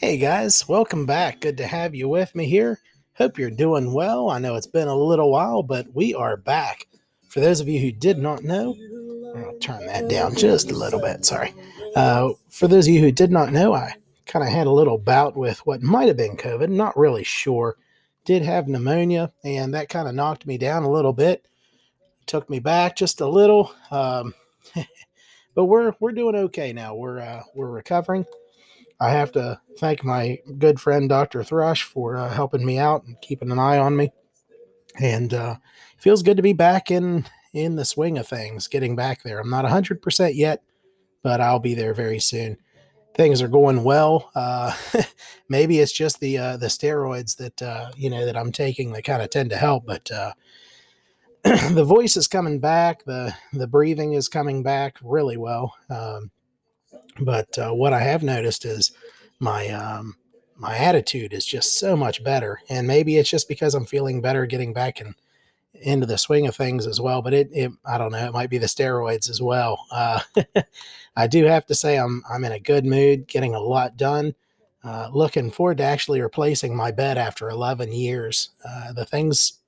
[0.00, 1.40] Hey guys, welcome back.
[1.40, 2.80] Good to have you with me here.
[3.16, 4.30] Hope you're doing well.
[4.30, 6.86] I know it's been a little while, but we are back.
[7.28, 8.74] For those of you who did not know,
[9.36, 11.26] I'll turn that down just a little bit.
[11.26, 11.52] Sorry.
[11.94, 13.92] Uh, for those of you who did not know, I
[14.24, 16.70] kind of had a little bout with what might have been COVID.
[16.70, 17.76] Not really sure.
[18.24, 21.46] Did have pneumonia, and that kind of knocked me down a little bit.
[22.24, 23.70] Took me back just a little.
[23.90, 24.32] Um,
[25.54, 26.94] but we're we're doing okay now.
[26.94, 28.24] We're uh, we're recovering.
[29.00, 31.42] I have to thank my good friend Dr.
[31.42, 34.12] Thrush for uh, helping me out and keeping an eye on me.
[35.00, 35.56] And uh,
[35.96, 39.40] feels good to be back in in the swing of things, getting back there.
[39.40, 40.62] I'm not 100% yet,
[41.22, 42.58] but I'll be there very soon.
[43.14, 44.30] Things are going well.
[44.34, 44.74] Uh,
[45.48, 49.02] maybe it's just the uh, the steroids that uh, you know that I'm taking that
[49.02, 50.32] kind of tend to help, but uh,
[51.42, 53.04] the voice is coming back.
[53.04, 55.74] the The breathing is coming back really well.
[55.88, 56.30] Um,
[57.20, 58.92] but uh, what I have noticed is
[59.38, 60.16] my um,
[60.56, 64.44] my attitude is just so much better, and maybe it's just because I'm feeling better,
[64.44, 65.14] getting back in,
[65.72, 67.22] into the swing of things as well.
[67.22, 69.86] But it, it I don't know, it might be the steroids as well.
[69.90, 70.20] Uh,
[71.16, 74.34] I do have to say I'm I'm in a good mood, getting a lot done.
[74.82, 78.50] Uh, looking forward to actually replacing my bed after 11 years.
[78.66, 79.60] Uh, the things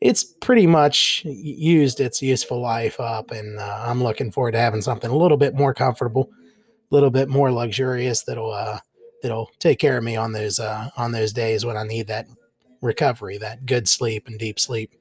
[0.00, 4.82] it's pretty much used its useful life up, and uh, I'm looking forward to having
[4.82, 6.30] something a little bit more comfortable
[6.94, 8.78] little bit more luxurious that'll uh,
[9.22, 12.26] that'll take care of me on those uh, on those days when I need that
[12.80, 14.92] recovery, that good sleep and deep sleep.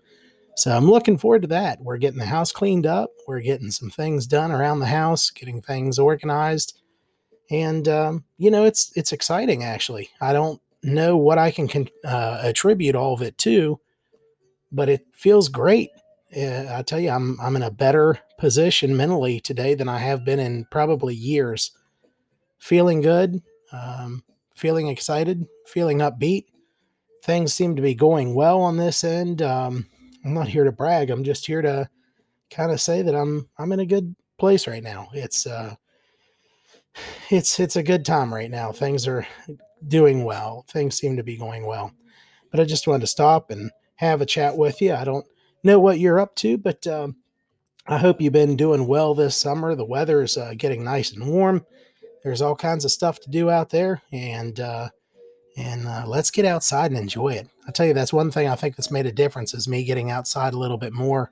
[0.56, 1.82] So I'm looking forward to that.
[1.82, 3.12] We're getting the house cleaned up.
[3.28, 6.80] We're getting some things done around the house, getting things organized,
[7.50, 10.10] and um, you know it's it's exciting actually.
[10.22, 13.80] I don't know what I can con- uh, attribute all of it to,
[14.72, 15.90] but it feels great.
[16.36, 20.26] Uh, I tell you, I'm I'm in a better position mentally today than I have
[20.26, 21.72] been in probably years.
[22.64, 24.24] Feeling good, um,
[24.56, 26.46] feeling excited, feeling upbeat.
[27.22, 29.42] Things seem to be going well on this end.
[29.42, 29.86] Um,
[30.24, 31.10] I'm not here to brag.
[31.10, 31.90] I'm just here to
[32.50, 35.10] kind of say that I'm I'm in a good place right now.
[35.14, 35.76] It's uh,
[37.30, 38.72] it's it's a good time right now.
[38.72, 39.28] Things are
[39.86, 40.64] doing well.
[40.70, 41.92] Things seem to be going well.
[42.50, 44.94] But I just wanted to stop and have a chat with you.
[44.94, 45.26] I don't
[45.64, 47.18] know what you're up to, but um,
[47.88, 49.76] I hope you've been doing well this summer.
[49.76, 51.66] The weather is uh, getting nice and warm.
[52.24, 54.90] There's all kinds of stuff to do out there, and uh,
[55.58, 57.48] and uh, let's get outside and enjoy it.
[57.68, 60.10] I tell you, that's one thing I think that's made a difference is me getting
[60.10, 61.32] outside a little bit more.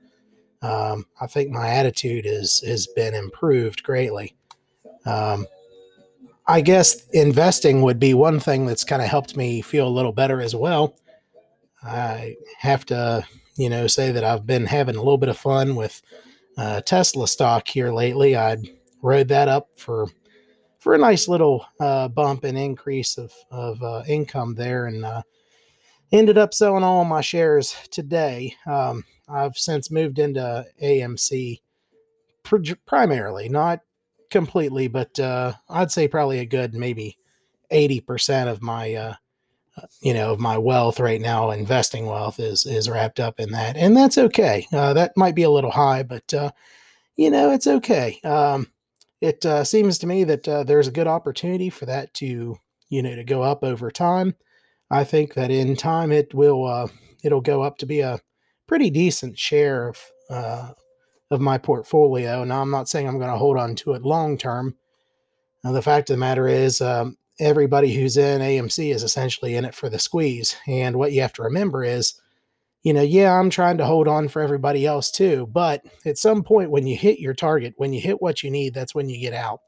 [0.60, 4.36] Um, I think my attitude is has been improved greatly.
[5.04, 5.46] Um,
[6.46, 10.12] I guess investing would be one thing that's kind of helped me feel a little
[10.12, 10.96] better as well.
[11.82, 13.24] I have to
[13.56, 16.02] you know, say that I've been having a little bit of fun with
[16.56, 18.36] uh, Tesla stock here lately.
[18.36, 18.56] I
[19.02, 20.06] rode that up for
[20.82, 25.22] for a nice little uh, bump and increase of of uh, income there, and uh,
[26.10, 28.56] ended up selling all my shares today.
[28.66, 31.60] Um, I've since moved into AMC
[32.42, 33.78] pr- primarily, not
[34.28, 37.16] completely, but uh, I'd say probably a good maybe
[37.70, 39.14] eighty percent of my uh,
[40.00, 43.76] you know, of my wealth right now, investing wealth is is wrapped up in that,
[43.76, 44.66] and that's okay.
[44.72, 46.50] Uh, that might be a little high, but uh,
[47.14, 48.18] you know, it's okay.
[48.24, 48.66] Um,
[49.22, 52.56] it uh, seems to me that uh, there's a good opportunity for that to
[52.88, 54.34] you know to go up over time.
[54.90, 56.88] I think that in time it will uh,
[57.22, 58.20] it'll go up to be a
[58.66, 60.72] pretty decent share of uh,
[61.30, 62.44] of my portfolio.
[62.44, 64.74] Now, I'm not saying I'm going to hold on to it long term.
[65.62, 69.74] the fact of the matter is, um, everybody who's in AMC is essentially in it
[69.74, 70.56] for the squeeze.
[70.66, 72.20] And what you have to remember is,
[72.82, 75.48] you know, yeah, I'm trying to hold on for everybody else too.
[75.52, 78.74] But at some point, when you hit your target, when you hit what you need,
[78.74, 79.60] that's when you get out.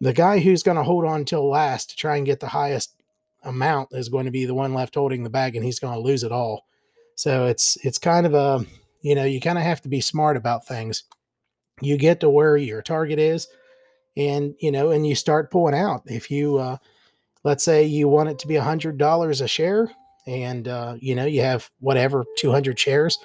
[0.00, 2.94] The guy who's going to hold on till last to try and get the highest
[3.42, 6.00] amount is going to be the one left holding the bag and he's going to
[6.00, 6.66] lose it all.
[7.14, 8.66] So it's it's kind of a,
[9.02, 11.04] you know, you kind of have to be smart about things.
[11.80, 13.48] You get to where your target is
[14.16, 16.76] and you know and you start pulling out if you uh,
[17.42, 19.90] let's say you want it to be a hundred dollars a share
[20.26, 23.18] and uh, you know you have whatever 200 shares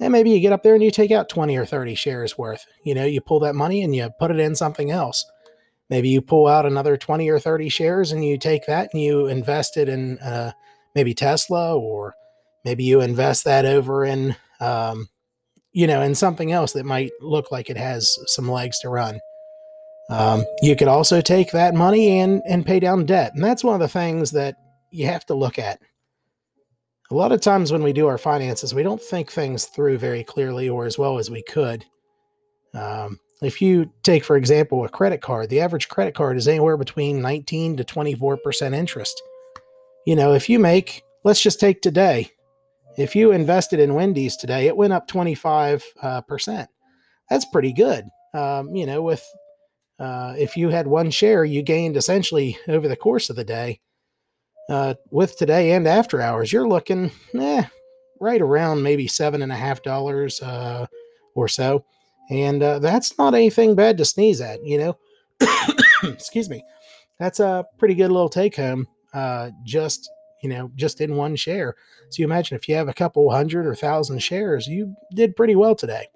[0.00, 2.66] and maybe you get up there and you take out 20 or 30 shares worth.
[2.84, 5.24] You know you pull that money and you put it in something else.
[5.90, 9.26] Maybe you pull out another 20 or 30 shares and you take that and you
[9.26, 10.52] invest it in uh,
[10.94, 12.14] maybe tesla or
[12.64, 15.08] maybe you invest that over in um,
[15.72, 19.20] you know in something else that might look like it has some legs to run.
[20.10, 23.74] Um, you could also take that money and and pay down debt, and that's one
[23.74, 24.56] of the things that
[24.90, 25.80] you have to look at.
[27.10, 30.22] A lot of times when we do our finances, we don't think things through very
[30.22, 31.84] clearly or as well as we could.
[32.74, 36.76] Um, if you take, for example, a credit card, the average credit card is anywhere
[36.76, 39.22] between 19 to 24% interest.
[40.06, 42.30] You know, if you make, let's just take today,
[42.98, 45.84] if you invested in Wendy's today, it went up 25.
[46.02, 46.68] Uh, percent.
[47.30, 48.04] That's pretty good.
[48.34, 49.24] Um, you know, with
[50.00, 53.80] uh, if you had one share, you gained essentially over the course of the day.
[54.68, 57.64] Uh, with today and after hours, you're looking eh,
[58.20, 60.86] right around maybe seven and a half dollars uh,
[61.34, 61.84] or so,
[62.30, 64.62] and uh, that's not anything bad to sneeze at.
[64.64, 64.98] You know,
[66.04, 66.62] excuse me,
[67.18, 68.86] that's a pretty good little take home.
[69.14, 70.10] Uh, just
[70.42, 71.74] you know, just in one share.
[72.10, 75.56] So you imagine if you have a couple hundred or thousand shares, you did pretty
[75.56, 76.08] well today.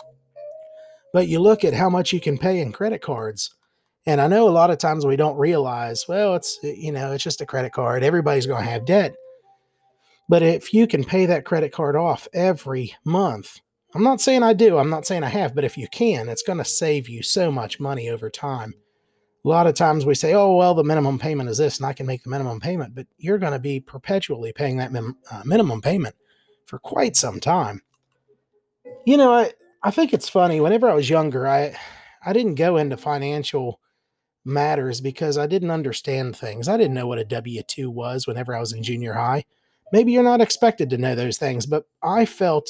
[1.13, 3.55] But you look at how much you can pay in credit cards
[4.07, 7.23] and I know a lot of times we don't realize, well, it's, you know, it's
[7.23, 8.03] just a credit card.
[8.03, 9.15] Everybody's going to have debt.
[10.29, 13.61] But if you can pay that credit card off every month,
[13.95, 16.43] I'm not saying I do, I'm not saying I have, but if you can, it's
[16.43, 18.75] going to save you so much money over time.
[19.45, 21.93] A lot of times we say, oh, well, the minimum payment is this and I
[21.93, 24.93] can make the minimum payment, but you're going to be perpetually paying that
[25.31, 26.15] uh, minimum payment
[26.65, 27.83] for quite some time.
[29.05, 29.53] You know, I,
[29.83, 30.61] I think it's funny.
[30.61, 31.77] Whenever I was younger, I,
[32.25, 33.81] I didn't go into financial
[34.45, 36.69] matters because I didn't understand things.
[36.69, 39.45] I didn't know what a W 2 was whenever I was in junior high.
[39.93, 42.69] Maybe you're not expected to know those things, but I felt,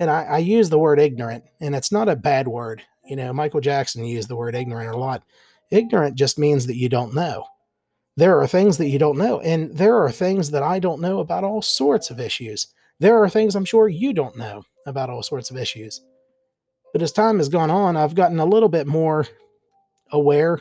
[0.00, 2.82] and I, I use the word ignorant, and it's not a bad word.
[3.04, 5.22] You know, Michael Jackson used the word ignorant a lot.
[5.70, 7.46] Ignorant just means that you don't know.
[8.16, 11.20] There are things that you don't know, and there are things that I don't know
[11.20, 12.68] about all sorts of issues.
[12.98, 16.00] There are things I'm sure you don't know about all sorts of issues.
[16.92, 19.26] But as time has gone on, I've gotten a little bit more
[20.10, 20.60] aware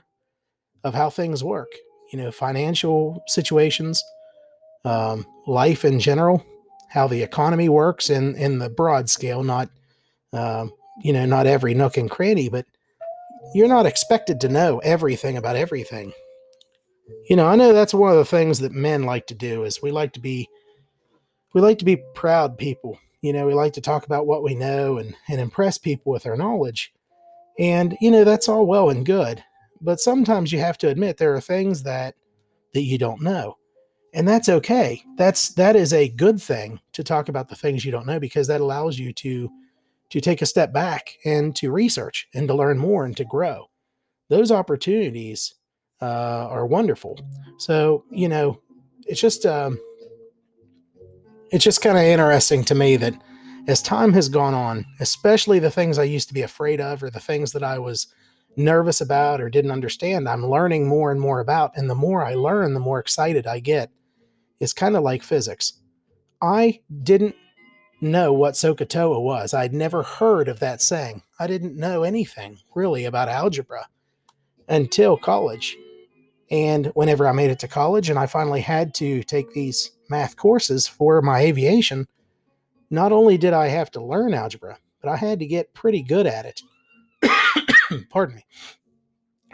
[0.83, 1.71] of how things work.
[2.11, 4.03] You know, financial situations,
[4.83, 6.45] um, life in general,
[6.89, 9.43] how the economy works in in the broad scale.
[9.43, 9.69] Not,
[10.33, 12.65] um, you know, not every nook and cranny, but
[13.53, 16.11] you're not expected to know everything about everything.
[17.29, 19.81] You know, I know that's one of the things that men like to do is
[19.81, 20.49] we like to be
[21.53, 22.97] we like to be proud people.
[23.21, 26.25] You know, we like to talk about what we know and, and impress people with
[26.25, 26.91] our knowledge.
[27.59, 29.43] And, you know, that's all well and good
[29.81, 32.15] but sometimes you have to admit there are things that
[32.73, 33.57] that you don't know
[34.13, 35.03] and that's okay.
[35.17, 38.47] That's that is a good thing to talk about the things you don't know because
[38.47, 39.49] that allows you to
[40.09, 43.69] to take a step back and to research and to learn more and to grow.
[44.27, 45.53] Those opportunities
[46.01, 47.19] uh, are wonderful.
[47.57, 48.59] So you know
[49.07, 49.79] it's just um,
[51.51, 53.13] it's just kind of interesting to me that
[53.67, 57.11] as time has gone on especially the things i used to be afraid of or
[57.11, 58.07] the things that i was
[58.55, 61.71] nervous about or didn't understand, I'm learning more and more about.
[61.75, 63.91] And the more I learn, the more excited I get.
[64.59, 65.73] It's kind of like physics.
[66.41, 67.35] I didn't
[68.01, 69.53] know what SOHCAHTOA was.
[69.53, 71.23] I'd never heard of that saying.
[71.39, 73.87] I didn't know anything really about algebra
[74.67, 75.77] until college.
[76.49, 80.35] And whenever I made it to college and I finally had to take these math
[80.35, 82.07] courses for my aviation,
[82.89, 86.27] not only did I have to learn algebra, but I had to get pretty good
[86.27, 86.61] at it.
[88.09, 88.45] pardon me,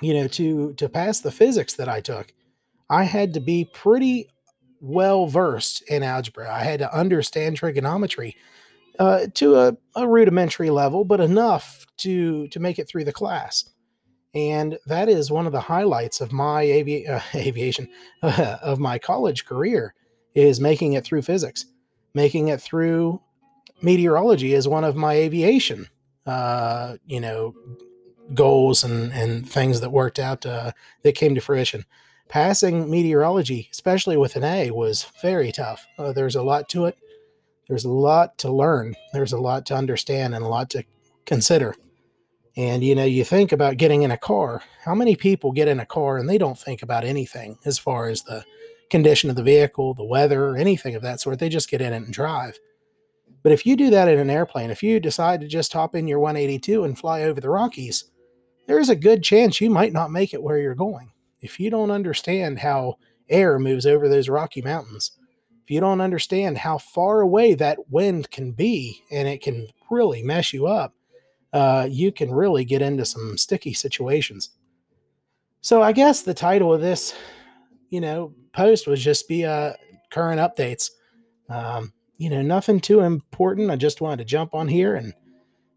[0.01, 2.33] you know, to to pass the physics that I took,
[2.89, 4.29] I had to be pretty
[4.79, 6.53] well versed in algebra.
[6.53, 8.35] I had to understand trigonometry
[8.99, 13.69] uh, to a, a, rudimentary level, but enough to to make it through the class.
[14.33, 17.87] And that is one of the highlights of my avi- uh, aviation
[18.21, 19.93] uh, of my college career
[20.35, 21.65] is making it through physics,
[22.13, 23.21] making it through
[23.81, 25.87] meteorology is one of my aviation
[26.27, 27.55] uh, you know
[28.33, 30.71] goals and, and things that worked out uh,
[31.03, 31.85] that came to fruition.
[32.29, 35.85] Passing meteorology, especially with an A, was very tough.
[35.97, 36.97] Uh, there's a lot to it.
[37.67, 38.95] There's a lot to learn.
[39.13, 40.83] There's a lot to understand and a lot to
[41.25, 41.75] consider.
[42.57, 44.63] And you know, you think about getting in a car.
[44.83, 48.07] How many people get in a car and they don't think about anything as far
[48.09, 48.43] as the
[48.89, 51.39] condition of the vehicle, the weather, anything of that sort?
[51.39, 52.57] They just get in it and drive.
[53.43, 56.07] But if you do that in an airplane, if you decide to just hop in
[56.07, 58.05] your 182 and fly over the Rockies,
[58.67, 61.11] there's a good chance you might not make it where you're going.
[61.41, 62.97] If you don't understand how
[63.29, 65.11] air moves over those Rocky Mountains,
[65.63, 70.21] if you don't understand how far away that wind can be and it can really
[70.21, 70.93] mess you up,
[71.53, 74.51] uh, you can really get into some sticky situations.
[75.61, 77.15] So I guess the title of this,
[77.89, 79.73] you know, post was just be uh,
[80.11, 80.91] current updates.
[81.49, 83.71] Um, you know, nothing too important.
[83.71, 85.13] I just wanted to jump on here and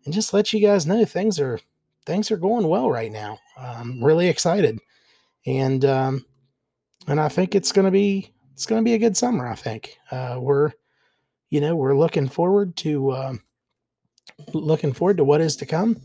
[0.04, 1.60] and just let you guys know things are
[2.06, 3.38] things are going well right now.
[3.56, 4.78] I'm really excited,
[5.46, 6.24] and um,
[7.06, 9.46] and I think it's gonna be it's gonna be a good summer.
[9.46, 10.72] I think uh, we're
[11.50, 13.42] you know we're looking forward to um,
[14.52, 15.96] looking forward to what is to come,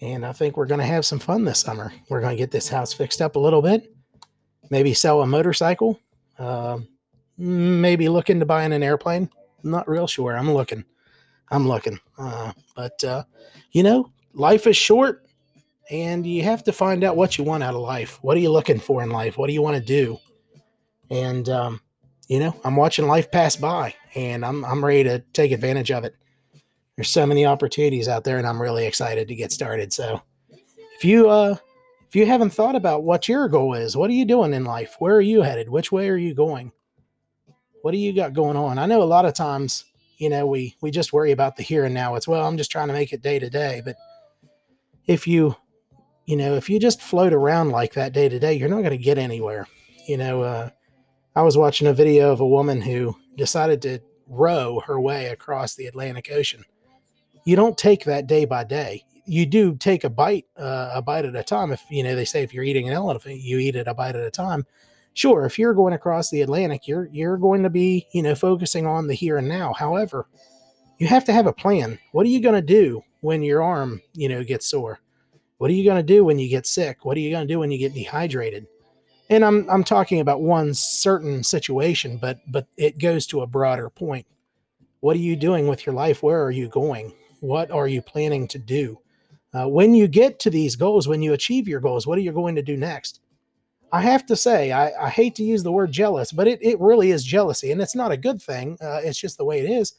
[0.00, 1.92] And I think we're going to have some fun this summer.
[2.08, 3.94] We're going to get this house fixed up a little bit,
[4.68, 6.00] maybe sell a motorcycle,
[6.38, 6.78] uh,
[7.38, 9.30] maybe look into buying an airplane.
[9.62, 10.36] I'm not real sure.
[10.36, 10.84] I'm looking.
[11.50, 12.00] I'm looking.
[12.18, 13.22] Uh, but, uh,
[13.70, 15.26] you know, life is short
[15.90, 18.18] and you have to find out what you want out of life.
[18.22, 19.36] What are you looking for in life?
[19.36, 20.18] What do you want to do?
[21.10, 21.80] And, um,
[22.28, 26.04] you know, I'm watching life pass by and I'm, I'm ready to take advantage of
[26.04, 26.14] it.
[26.96, 29.92] There's so many opportunities out there and I'm really excited to get started.
[29.92, 30.22] So
[30.96, 31.56] if you, uh,
[32.08, 34.96] if you haven't thought about what your goal is, what are you doing in life?
[34.98, 35.68] Where are you headed?
[35.68, 36.72] Which way are you going?
[37.82, 38.78] What do you got going on?
[38.78, 39.84] I know a lot of times,
[40.18, 42.14] you know, we, we just worry about the here and now.
[42.14, 43.82] It's, well, I'm just trying to make it day to day.
[43.84, 43.96] But
[45.06, 45.56] if you,
[46.26, 48.90] you know, if you just float around like that day to day, you're not going
[48.90, 49.66] to get anywhere.
[50.06, 50.70] You know, uh,
[51.34, 55.74] I was watching a video of a woman who decided to row her way across
[55.74, 56.64] the Atlantic Ocean.
[57.44, 59.04] You don't take that day by day.
[59.24, 61.72] You do take a bite, uh, a bite at a time.
[61.72, 64.16] If you know, they say if you're eating an elephant, you eat it a bite
[64.16, 64.66] at a time.
[65.14, 68.86] Sure, if you're going across the Atlantic, you're you're going to be, you know, focusing
[68.86, 69.72] on the here and now.
[69.74, 70.26] However,
[71.02, 71.98] you have to have a plan.
[72.12, 75.00] What are you going to do when your arm, you know, gets sore?
[75.58, 77.04] What are you going to do when you get sick?
[77.04, 78.66] What are you going to do when you get dehydrated?
[79.32, 83.88] and I'm I'm talking about one certain situation, but but it goes to a broader
[83.88, 84.26] point.
[85.00, 86.22] What are you doing with your life?
[86.22, 87.14] Where are you going?
[87.40, 88.98] What are you planning to do?
[89.54, 92.32] Uh, when you get to these goals, when you achieve your goals, what are you
[92.32, 93.20] going to do next?
[93.90, 96.80] I have to say, I, I hate to use the word jealous, but it, it
[96.80, 98.78] really is jealousy, and it's not a good thing.
[98.80, 99.94] Uh, it's just the way it is.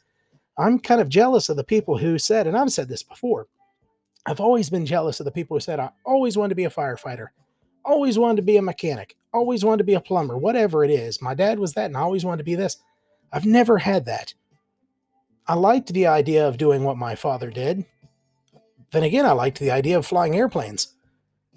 [0.56, 3.46] I'm kind of jealous of the people who said, and I've said this before,
[4.26, 6.70] I've always been jealous of the people who said, I always wanted to be a
[6.70, 7.28] firefighter
[7.84, 11.20] always wanted to be a mechanic, always wanted to be a plumber, whatever it is.
[11.20, 12.78] My dad was that, and I always wanted to be this.
[13.32, 14.34] I've never had that.
[15.46, 17.84] I liked the idea of doing what my father did.
[18.92, 20.94] Then again, I liked the idea of flying airplanes.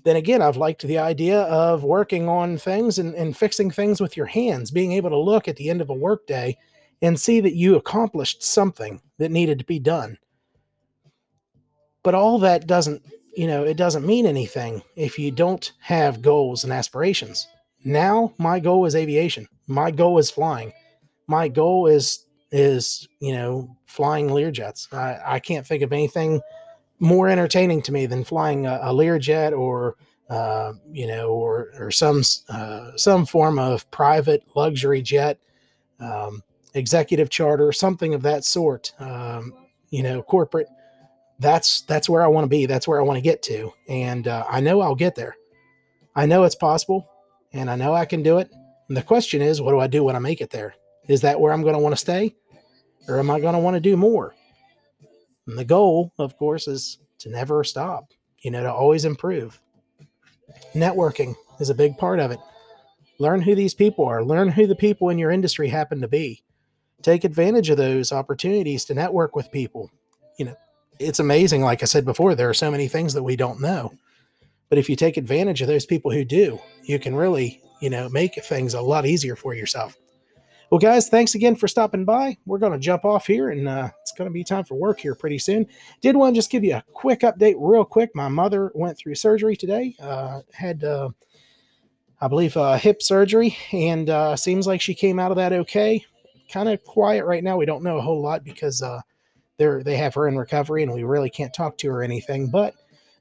[0.04, 4.18] Then again, I've liked the idea of working on things and, and fixing things with
[4.18, 6.58] your hands, being able to look at the end of a workday
[7.02, 10.18] and see that you accomplished something that needed to be done.
[12.04, 13.04] But all that doesn't
[13.38, 17.48] you know, it doesn't mean anything if you don't have goals and aspirations.
[17.86, 19.48] Now, my goal is aviation.
[19.68, 20.74] My goal is flying.
[21.28, 24.92] My goal is is you know flying Learjets.
[24.92, 26.42] I, I can't think of anything
[27.00, 29.98] more entertaining to me than flying a, a Learjet or
[30.32, 35.38] uh, you know or or some uh, some form of private luxury jet,
[36.00, 36.42] um,
[36.78, 38.94] executive charter, something of that sort.
[39.00, 39.54] Um,
[39.90, 40.68] you know, corporate
[41.40, 42.66] that's that's where I want to be.
[42.66, 45.36] That's where I want to get to, and uh, I know I'll get there.
[46.16, 47.08] I know it's possible,
[47.54, 48.50] and I know I can do it.
[48.88, 50.76] And the question is, what do I do when I make it there?
[51.08, 52.36] Is that where I'm going to want to stay,
[53.08, 54.36] or am I going to want to do more?
[55.46, 58.12] And the goal, of course, is to never stop.
[58.40, 59.60] You know, to always improve.
[60.74, 62.40] Networking is a big part of it.
[63.20, 64.24] Learn who these people are.
[64.24, 66.44] Learn who the people in your industry happen to be.
[67.02, 69.92] Take advantage of those opportunities to network with people.
[70.38, 70.56] You know,
[71.00, 71.62] it's amazing.
[71.62, 73.94] Like I said before, there are so many things that we don't know.
[74.70, 78.10] But if you take advantage of those people who do, you can really, you know,
[78.10, 79.96] make things a lot easier for yourself.
[80.70, 82.38] Well, guys, thanks again for stopping by.
[82.46, 85.00] We're going to jump off here and uh, it's going to be time for work
[85.00, 85.66] here pretty soon.
[86.02, 88.14] Did want to just give you a quick update, real quick.
[88.14, 91.10] My mother went through surgery today, uh, had, uh,
[92.20, 96.06] I believe, uh, hip surgery, and uh, seems like she came out of that okay.
[96.52, 97.58] Kind of quiet right now.
[97.58, 99.02] We don't know a whole lot because uh,
[99.58, 102.50] they're they have her in recovery, and we really can't talk to her or anything.
[102.50, 102.76] But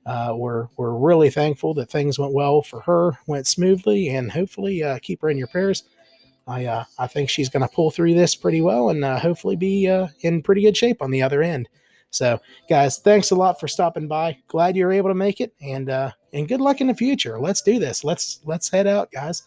[0.05, 4.83] uh, we're we're really thankful that things went well for her, went smoothly, and hopefully
[4.83, 5.85] uh, keep her in your prayers.
[6.47, 9.57] I uh, I think she's going to pull through this pretty well, and uh, hopefully
[9.57, 11.69] be uh, in pretty good shape on the other end.
[12.11, 14.39] So, guys, thanks a lot for stopping by.
[14.47, 17.41] Glad you were able to make it, and uh, and good luck in the future.
[17.41, 18.05] Let's do this.
[18.05, 19.43] Let's let's head out, guys.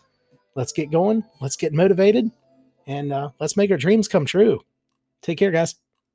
[0.56, 1.24] Let's get going.
[1.40, 2.30] Let's get motivated,
[2.90, 4.62] and uh, let's make our dreams come true.
[5.22, 5.76] Take care, guys.